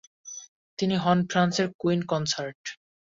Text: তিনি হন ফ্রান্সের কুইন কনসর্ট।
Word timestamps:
তিনি 0.79 0.95
হন 1.03 1.19
ফ্রান্সের 1.31 1.67
কুইন 1.81 1.99
কনসর্ট। 2.03 2.61